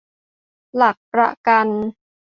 [0.75, 1.67] หลักประกัน